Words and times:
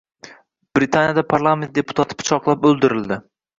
Britaniyada 0.79 1.25
parlament 1.35 1.71
deputati 1.77 2.19
pichoqlab 2.25 2.69
o‘ldirildi 2.73 3.23